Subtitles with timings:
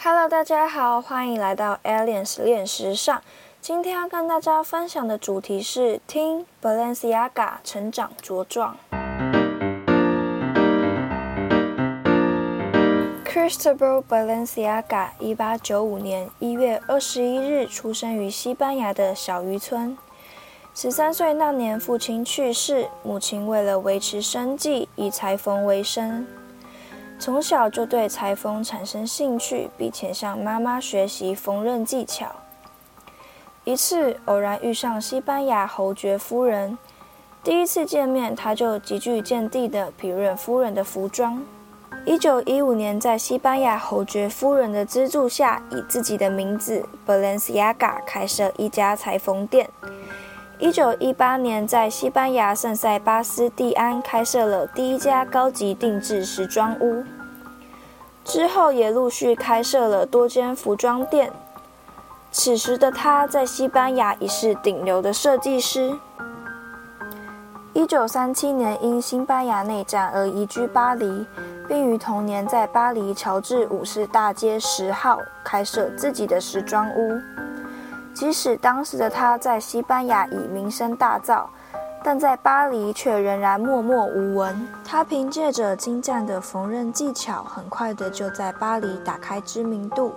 [0.00, 3.20] Hello，大家好，欢迎来到 Aliens 练时尚。
[3.60, 8.76] 今天要跟大家分享的主题是听 Balenciaga 成长茁壮。
[13.24, 19.98] Cristobal Balenciaga，一八九五年一月二十一日出生于西班牙的小渔村。
[20.72, 26.24] 十三岁那年，父亲去世，母亲为了维持生计，以裁缝为生。
[27.18, 32.26] 从小就对裁缝产生兴趣，并且向妈妈学习缝纫技巧。
[33.64, 36.78] 一次偶然遇上西班牙侯爵夫人，
[37.42, 41.42] 第一次见面，他就极具见地的评论夫人的服装。
[42.06, 49.68] 一九一五年，在西班牙侯爵夫人的资助下，以自己的名字 Balenciaga 开设一家裁缝店。
[50.58, 57.04] 一九一八年，在西班牙圣塞巴斯蒂安开设了第一家高级定制时装屋。
[58.28, 61.32] 之后也陆续开设了多间服装店。
[62.30, 65.98] 此时的他在西班牙已是顶流的设计师。
[67.72, 71.26] 一九三七年，因西班牙内战而移居巴黎。
[71.68, 77.20] 并于同年在巴黎乔治五世大街十号开设自己的时装屋。
[78.14, 81.44] 即使当时的他在西班牙已名声大噪，
[82.08, 84.66] 但在巴黎却仍然默默无闻。
[84.82, 90.14] 他凭借着精湛的缝纫技巧，很快的就在巴黎打开知名度。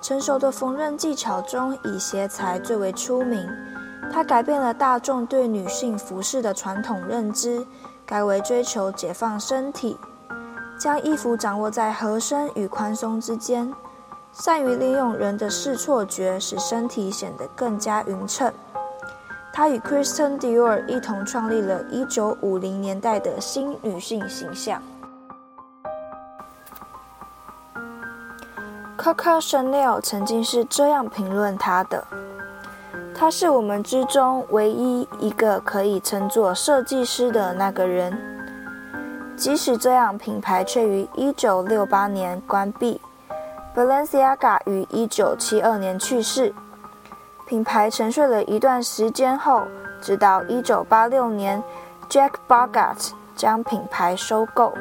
[0.00, 3.46] 成熟的缝纫技巧中，以鞋裁最为出名。
[4.10, 7.62] 他改变了大众对女性服饰的传统认知，
[8.06, 9.98] 改为追求解放身体。
[10.80, 13.70] 将衣服掌握在合身与宽松之间，
[14.32, 18.50] 善于利用人的视错觉，使身体显得更加匀称。
[19.58, 24.80] 他与 Kristen Dior 一同创立了1950年代的新女性形象。
[28.96, 32.06] Coco Chanel 曾经是这样评论她的
[33.12, 38.16] ：“她是我们之中唯一一个可以称作设计师的那个人。”
[39.36, 43.00] 即使这样，品牌却于1968年关闭。
[43.74, 46.54] Balenciaga 于1972年去世，
[47.48, 49.66] 品牌沉睡了一段时间后，
[50.02, 51.62] 直到1986年
[52.10, 54.74] ，Jack Bogart 将品牌收购。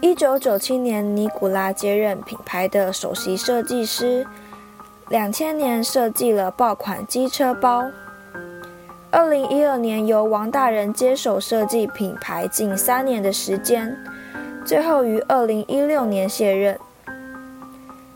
[0.00, 4.24] 1997年，尼古拉接任品牌的首席设计师。
[5.10, 7.90] 2000年，设计了爆款机车包。
[9.10, 13.98] 二零一二年，由王大人接手设计品牌近三年的时间，
[14.64, 16.78] 最后于二零一六年卸任。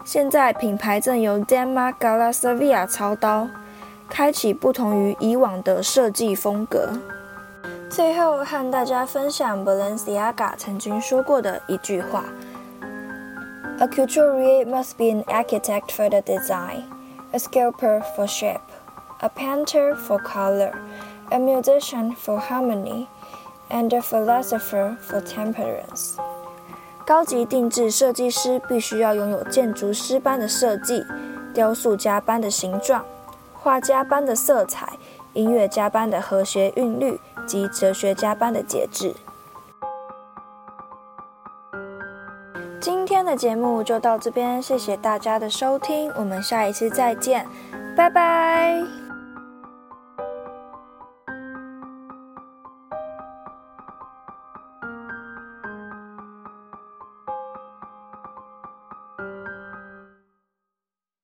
[0.03, 3.47] 现在品牌正由 Dema Galasavia 操刀，
[4.09, 6.93] 开启不同于以往的设计风格。
[7.89, 12.23] 最后和大家分享 Balenciaga 曾经说过的一句话：“
[13.79, 16.83] A couturier must be an architect for the design,
[17.31, 18.59] a sculptor for shape.”
[19.19, 20.71] a painter for color,
[21.31, 23.07] a musician for harmony,
[23.71, 26.19] and a philosopher for temperance。
[27.06, 31.04] 高级定制设计师必须要拥有建筑师般的设计、
[31.52, 33.04] 雕塑家般的形状、
[33.52, 34.92] 画家般的色彩、
[35.32, 39.14] 音乐家般的和谐韵律及哲学家般的节制。
[42.80, 47.46] 今天的节目就到这边，谢谢大家的收听，我们下一次再见，
[47.96, 49.01] 拜拜。